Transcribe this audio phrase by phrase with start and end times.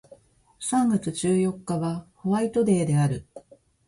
[0.59, 3.27] 三月十四日はホワイトデーである